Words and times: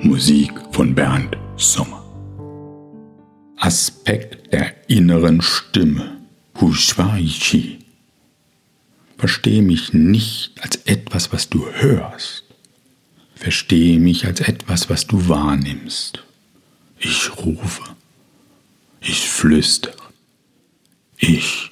Musik 0.00 0.52
von 0.70 0.94
Bernd 0.94 1.36
Sommer. 1.56 2.04
Aspekt 3.56 4.52
der 4.52 4.88
inneren 4.88 5.42
Stimme. 5.42 6.20
Hushwaichi. 6.60 7.80
Verstehe 9.16 9.60
mich 9.60 9.92
nicht 9.92 10.52
als 10.62 10.76
etwas, 10.84 11.32
was 11.32 11.48
du 11.48 11.66
hörst. 11.66 12.44
Verstehe 13.34 13.98
mich 13.98 14.24
als 14.24 14.38
etwas, 14.40 14.88
was 14.88 15.08
du 15.08 15.28
wahrnimmst. 15.28 16.22
Ich 17.00 17.36
rufe. 17.36 17.82
Ich 19.00 19.28
flüstere. 19.28 19.96
Ich 21.16 21.70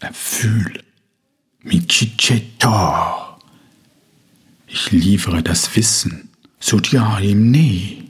erfühle. 0.00 0.82
Michicheto. 1.62 3.38
Ich 4.66 4.90
liefere 4.90 5.44
das 5.44 5.76
Wissen. 5.76 6.29
Sudyarim 6.60 7.50
Ne. 7.50 8.04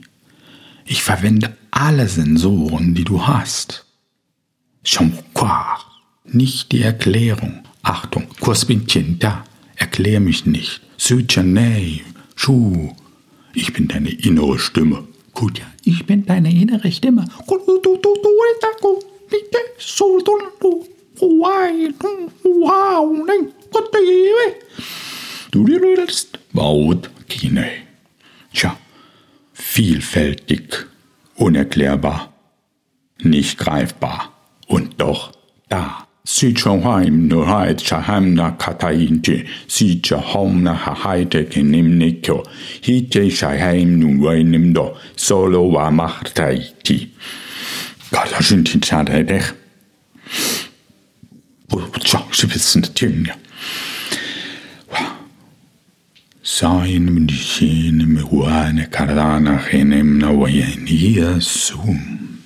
Ich 0.85 1.03
verwende 1.03 1.55
alle 1.71 2.07
Sensoren, 2.07 2.93
die 2.93 3.05
du 3.05 3.25
hast. 3.25 3.85
Shamkwa. 4.83 5.79
Nicht 6.25 6.71
die 6.71 6.81
Erklärung. 6.81 7.63
Achtung, 7.81 8.27
Kursbintinta. 8.39 9.43
Erklär 9.75 10.19
mich 10.19 10.45
nicht. 10.45 10.81
Sujanei. 10.97 12.01
Shu. 12.35 12.93
Ich 13.53 13.73
bin 13.73 13.87
deine 13.87 14.09
innere 14.09 14.59
Stimme. 14.59 15.07
Kutja, 15.33 15.65
ich 15.83 16.05
bin 16.05 16.25
deine 16.25 16.51
innere 16.51 16.91
Stimme. 16.91 17.25
Du 25.51 25.67
willst 25.67 26.39
Baut 26.53 27.09
unerklärbar, 31.51 32.31
nicht 33.19 33.57
greifbar 33.57 34.31
und 34.67 35.01
doch 35.01 35.31
da. 35.69 36.07
Sichahaim 36.23 37.27
no 37.27 37.47
hait 37.47 37.81
shahamna 37.81 38.51
katainte, 38.51 39.43
sichahomna 39.67 40.75
hahaite 40.85 41.45
kenimnikyo, 41.45 42.45
hite 42.81 43.31
shahaim 43.31 43.97
nu 43.97 44.23
wainimdo, 44.23 44.95
solo 45.15 45.73
wa 45.73 45.89
machtaiti. 45.89 47.09
Gott, 48.11 48.29
sind 48.43 48.71
die 48.71 48.79
Zeit 48.81 49.09
echt. 49.09 49.55
Tja, 52.03 52.23
sie 52.31 52.53
wissen 52.53 52.81
das 52.83 52.93
mdishene 56.43 58.05
mehuane 58.05 58.87
kardana 58.87 59.57
chenem 59.57 60.17
na 60.17 60.31
wayenia 60.31 61.39
sum. 61.39 62.39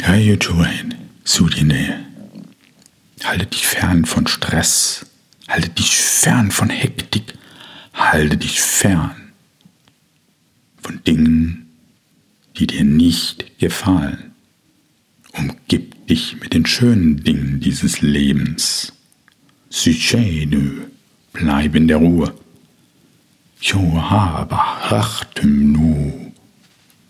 Hey, 0.00 0.36
Joanne, 0.40 0.98
zu 1.24 1.48
dir 1.48 1.64
Nähe. 1.64 2.06
Halte 3.24 3.46
dich 3.46 3.66
fern 3.66 4.04
von 4.04 4.26
Stress. 4.26 5.06
Halte 5.48 5.70
dich 5.70 5.96
fern 5.96 6.50
von 6.50 6.68
Hektik. 6.68 7.34
Halte 7.94 8.36
dich 8.36 8.60
fern 8.60 9.32
von 10.82 11.02
Dingen, 11.04 11.70
die 12.58 12.66
dir 12.66 12.84
nicht 12.84 13.58
gefallen. 13.58 14.34
Umgib 15.32 16.06
dich 16.06 16.38
mit 16.40 16.52
den 16.52 16.66
schönen 16.66 17.24
Dingen 17.24 17.60
dieses 17.60 18.02
Lebens. 18.02 18.92
Sychenu, 19.84 20.86
bleib 21.34 21.74
in 21.74 21.88
der 21.88 21.98
Ruhe. 21.98 22.32
Johaba 23.60 24.78
rachtem 24.88 25.72
nu, 25.72 26.32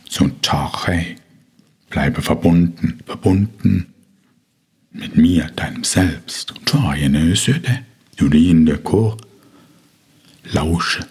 so 0.09 0.29
tache. 0.43 1.15
Bleibe 1.89 2.21
verbunden, 2.21 2.99
verbunden 3.07 3.95
mit 4.91 5.17
mir, 5.17 5.45
deinem 5.55 5.85
Selbst. 5.85 6.53
Lausche. 10.51 11.07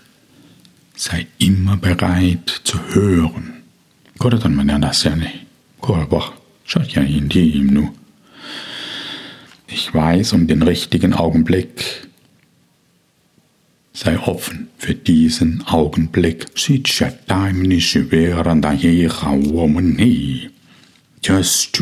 Sei 0.98 1.28
immer 1.38 1.78
bereit 1.78 2.62
zu 2.66 2.78
hören. 2.94 3.64
Koratan 4.18 4.54
mananasane. 4.54 5.32
Korbach. 5.80 6.34
Ich 9.74 9.92
weiß 9.92 10.34
um 10.34 10.46
den 10.46 10.62
richtigen 10.62 11.14
Augenblick. 11.14 12.08
Sei 13.92 14.20
offen 14.20 14.68
für 14.78 14.94
diesen 14.94 15.66
Augenblick. 15.66 16.46
Just 21.24 21.82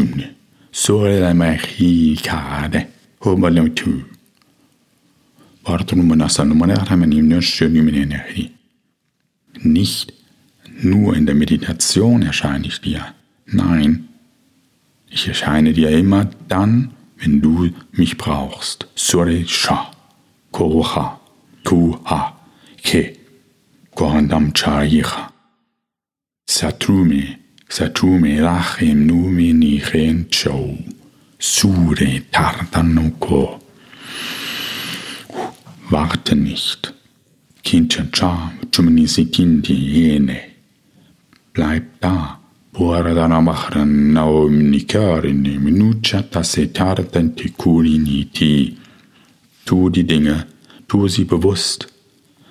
Sole 0.71 1.33
machi 1.33 2.17
kade. 2.23 2.87
Hobalem 3.25 3.75
tu. 3.75 4.03
Nicht 9.63 10.13
nur 10.81 11.15
in 11.17 11.25
der 11.25 11.35
Meditation 11.35 12.21
erscheine 12.21 12.67
ich 12.67 12.79
dir. 12.79 13.05
Nein, 13.45 14.07
ich 15.09 15.27
erscheine 15.27 15.73
dir 15.73 15.89
immer 15.89 16.29
dann, 16.47 16.91
wenn 17.21 17.41
du 17.41 17.69
mich 17.91 18.17
brauchst. 18.17 18.87
Sore 18.95 19.47
sha, 19.47 19.91
koha, 20.51 21.19
kuha, 21.63 22.35
ke, 22.83 23.17
kohandam 23.95 24.53
chaiha. 24.53 25.31
Satrume, 26.49 27.37
satrume 27.69 28.41
rachem 28.41 29.05
nume 29.05 29.53
nichen 29.53 30.29
chou, 30.29 30.77
sure 31.39 32.21
tartanoko. 32.31 33.59
Warte 35.89 36.35
nicht. 36.35 36.93
Kinchacha, 37.63 38.51
chumnisikinti 38.71 39.75
jene. 39.93 40.39
Bleib 41.53 41.83
da 41.99 42.40
Puaradana 42.73 43.41
mahran 43.41 44.13
naum 44.13 44.71
nikarini 44.71 45.59
minucha 45.59 46.23
tasetartan 46.23 47.35
tikuliniti. 47.35 48.77
Tu 49.65 49.89
die 49.89 50.03
Dinge, 50.03 50.45
tu 50.87 51.07
sie 51.07 51.25
bewusst, 51.25 51.87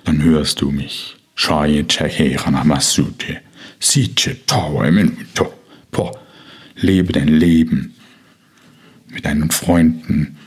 dann 0.03 0.21
hörst 0.21 0.61
du 0.61 0.69
mich. 0.71 1.15
Shaye 1.35 1.83
chehechana 1.85 2.63
masute. 2.63 3.41
Siche 3.79 4.45
tawe 4.45 4.91
minuto. 4.91 5.53
Po, 5.91 6.11
lebe 6.75 7.13
dein 7.13 7.27
Leben 7.27 7.95
mit 9.09 9.25
deinen 9.25 9.49
Freunden, 9.49 10.37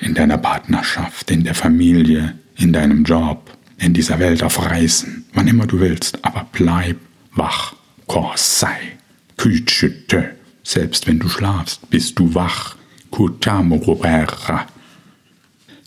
in 0.00 0.14
deiner 0.14 0.38
Partnerschaft, 0.38 1.30
in 1.30 1.44
der 1.44 1.54
Familie, 1.54 2.36
in 2.56 2.72
deinem 2.72 3.04
Job, 3.04 3.56
in 3.78 3.94
dieser 3.94 4.18
Welt 4.18 4.42
auf 4.42 4.62
Reisen, 4.64 5.24
wann 5.32 5.46
immer 5.46 5.66
du 5.66 5.78
willst, 5.78 6.18
aber 6.24 6.48
bleib 6.52 6.96
wach. 7.34 7.74
Korsei, 8.06 8.98
Küchete, 9.36 10.36
selbst 10.62 11.06
wenn 11.06 11.18
du 11.18 11.28
schlafst, 11.28 11.88
bist 11.90 12.18
du 12.18 12.34
wach. 12.34 12.76
Kutamo 13.10 13.76
Robera. 13.76 14.66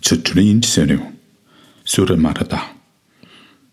Zutrin 0.02 0.62
Seru, 0.62 1.00
Sura 1.84 2.16
Marada. 2.16 2.62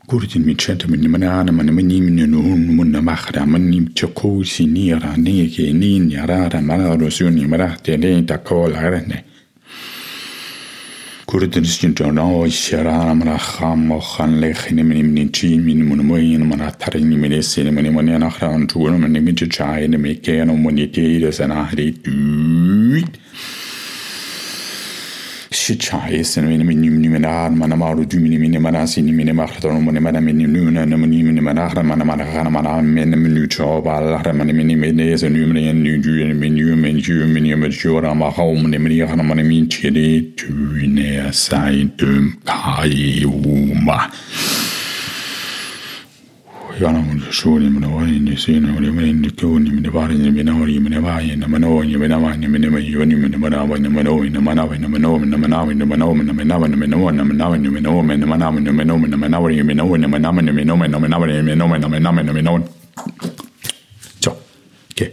Kurtin 0.07 0.45
mi 0.45 0.55
centa 0.57 0.89
min 0.89 1.09
manana 1.11 1.53
man 1.53 1.73
mani 1.75 2.01
min 2.01 2.31
no 2.31 2.39
mun 2.41 2.91
na 2.91 3.01
mahra 3.01 3.47
man 3.47 3.71
nim 3.71 3.95
choko 3.95 4.43
sinira 4.43 5.17
ne 5.17 5.49
ke 5.49 5.73
nin 5.73 6.11
yarara 6.11 6.61
manaro 6.61 7.09
suni 7.09 7.47
marate 7.47 7.97
ne 7.99 8.23
ta 8.27 8.39
kola 8.39 8.91
rene. 8.91 9.25
Kurdinistan 11.33 11.95
jona 11.97 12.25
shara 12.51 13.17
mara 13.17 13.39
kham 13.39 13.89
khan 13.99 14.39
le 14.39 14.53
khine 14.53 14.85
min 14.85 15.15
min 15.15 15.33
chi 15.33 15.57
min 15.57 15.81
mun 15.83 16.05
moyin 16.05 16.45
mara 16.47 16.71
tarin 16.79 17.09
min 17.09 17.41
sene 17.41 17.71
min 17.73 17.89
khran 18.29 18.69
tu 18.69 18.81
min 18.81 19.25
mun 20.63 20.77
de 20.77 21.33
sana 21.33 21.65
hri 21.73 21.89
شی 25.63 25.75
چای 25.75 26.23
سن 26.23 26.45
وین 26.45 26.63
می 26.63 26.75
نیم 26.75 26.99
نیم 26.99 27.17
نار 27.17 27.51
من 27.51 27.75
ما 27.75 27.93
رو 27.93 28.05
دیم 28.05 28.23
نیم 28.23 28.43
نیم 28.43 28.67
ناسی 28.67 29.03
نیم 29.03 29.21
نیم 29.21 29.39
اخترون 29.39 29.85
من 29.85 29.99
من 29.99 30.23
می 30.23 30.33
نیم 30.33 30.51
نیم 30.51 30.69
نه 30.69 30.97
من 30.97 31.09
نیم 31.09 31.31
نیم 31.31 31.49
نار 31.49 31.83
من 31.83 32.03
ما 32.03 32.15
نه 32.15 32.25
غن 32.25 32.49
من 32.49 32.61
ما 32.61 32.81
من 32.81 33.05
می 33.05 33.05
نیم 33.05 33.47
چو 33.47 33.81
با 33.81 34.01
لار 34.01 34.33
من 34.33 34.51
می 34.51 34.65
نیم 34.65 34.85
نه 34.85 35.17
ز 35.17 35.25
نیم 35.25 35.53
نه 35.53 35.73
نیم 35.73 36.01
جو 36.01 36.11
نیم 36.11 36.43
نیم 36.43 36.75
من 36.75 36.99
جو 36.99 37.27
می 37.27 37.41
نیم 37.41 37.69
جو 37.69 38.01
را 38.01 38.15
ما 38.15 38.31
خو 38.31 38.55
من 38.55 38.77
می 38.77 38.89
نیم 38.89 39.15
من 39.15 39.43
می 39.43 39.67
چری 39.67 40.35
تو 40.37 40.55
نه 40.89 41.33
سای 41.33 41.85
دم 41.99 42.33
کای 42.45 43.25
و 43.25 43.75
ما 43.85 43.99
yanamunsuni 46.81 47.71
mnawayini 47.71 48.37
sina 48.37 48.77
ulimendi 48.77 49.31
kuni 49.31 49.71
mnibari 49.71 50.15
minawri 50.15 50.81
minawai 50.81 51.37
na 51.37 51.49
manoyi 51.49 51.97
minawani 51.97 52.49
minawai 52.49 52.93
yoni 52.93 53.15
minawanawa 53.15 53.79
na 53.79 53.91
manoyi 53.91 54.31
na 54.31 54.41
manawa 54.41 54.79
na 54.79 54.89
manoyi 54.89 55.27
na 55.27 55.39
manawa 55.39 55.75
na 55.75 55.87
manoyi 55.87 56.25
na 56.25 56.35
manawa 56.35 56.69
na 56.69 56.77
manoyi 56.77 57.17
na 57.17 57.47
manawa 57.47 57.51
na 57.51 57.57
manoyi 57.57 58.19
na 58.19 58.27
manawa 58.27 58.61
na 58.61 58.73
manoyi 58.73 59.09
na 59.09 59.17
manawa 59.17 59.53
na 59.53 59.59
manoyi 59.59 59.99
na 59.99 60.09
manawa 60.09 60.33
na 60.39 60.53
manoyi 60.53 60.79
na 60.79 60.99
manawa 60.99 60.99
na 60.99 61.19
manoyi 61.19 61.43
na 61.45 61.67
manawa 61.67 62.23
na 62.23 62.33
manoyi 62.33 62.65
Så, 64.21 64.37
okay. 64.91 65.11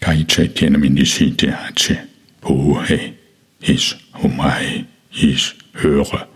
Kai 0.00 0.24
tjene 0.24 0.78
min 0.78 0.96
isite 0.98 1.48
atse. 1.52 1.98
Uhe, 2.42 3.12
his, 3.60 3.94
umai, 4.22 4.84
his, 5.10 5.54
høre, 5.74 6.26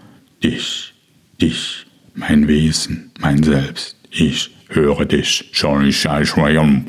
dis, 0.41 0.93
dis, 1.39 1.85
mein 2.19 2.49
Wesen, 2.49 3.11
mein 3.21 3.43
Selbst. 3.43 3.97
Ich 4.11 4.51
höre 4.69 5.05
dich. 5.05 5.51
Sei 5.53 6.25
schweigern, 6.25 6.85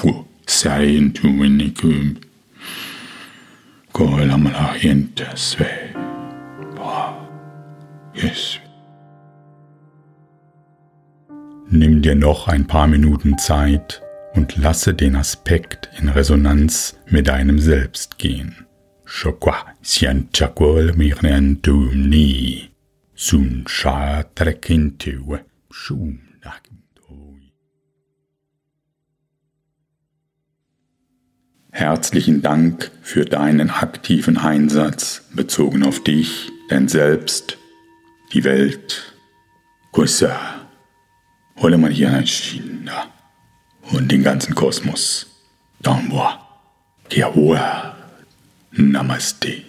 sein 0.46 1.14
tu 1.14 1.28
minicum. 1.28 2.18
Kolla 3.94 4.38
mala 4.38 4.76
gente 4.80 5.26
sve. 5.36 5.68
Yes. 8.14 8.60
Nimm 11.70 12.02
dir 12.02 12.16
noch 12.16 12.48
ein 12.48 12.66
paar 12.68 12.88
Minuten 12.88 13.38
Zeit 13.38 14.02
und 14.34 14.58
lasse 14.58 14.94
den 14.94 15.16
Aspekt 15.16 15.90
in 16.00 16.10
Resonanz 16.10 16.98
mit 17.08 17.28
deinem 17.28 17.60
Selbst 17.60 18.18
gehen. 18.18 18.66
Chokwa 19.06 19.56
sianchakwol 19.82 20.94
mirnentum 20.94 22.10
ni. 22.10 22.70
Sun 23.22 23.66
sha 23.68 24.24
trekintewe 24.24 25.44
shum 25.70 26.22
Herzlichen 31.72 32.42
Dank 32.42 32.92
für 33.02 33.26
deinen 33.26 33.72
aktiven 33.72 34.38
Einsatz 34.38 35.24
bezogen 35.34 35.84
auf 35.84 36.02
dich, 36.02 36.50
dein 36.70 36.88
Selbst, 36.88 37.58
die 38.32 38.46
Welt. 38.46 39.14
Kusa, 39.92 40.40
hole 41.58 41.78
mal 41.78 41.92
hier 41.92 42.14
ein 42.14 42.26
China 42.26 43.08
und 43.92 44.10
den 44.10 44.24
ganzen 44.24 44.56
Kosmos. 44.56 45.28
Damwa, 45.82 46.40
Kiawa, 47.10 47.98
Namaste. 48.72 49.69